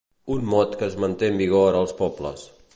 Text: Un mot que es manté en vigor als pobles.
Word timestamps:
Un 0.35 0.47
mot 0.53 0.73
que 0.79 0.87
es 0.87 0.95
manté 1.05 1.31
en 1.33 1.39
vigor 1.43 1.81
als 1.83 1.97
pobles. 2.03 2.51